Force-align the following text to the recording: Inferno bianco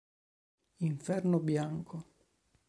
Inferno 0.89 1.37
bianco 1.37 1.97